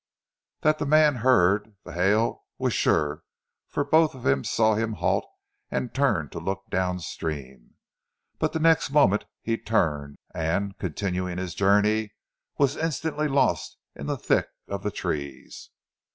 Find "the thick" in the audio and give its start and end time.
14.07-14.47